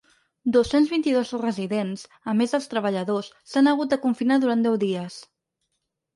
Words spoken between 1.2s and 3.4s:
residents, a més dels treballadors,